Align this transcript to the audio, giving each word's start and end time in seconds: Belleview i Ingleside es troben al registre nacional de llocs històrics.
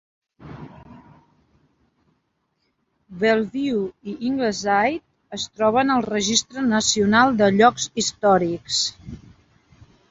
Belleview 3.25 3.83
i 4.13 4.17
Ingleside 4.31 5.39
es 5.41 5.47
troben 5.59 5.97
al 5.99 6.09
registre 6.09 6.67
nacional 6.75 7.41
de 7.43 7.53
llocs 7.61 7.89
històrics. 8.05 8.85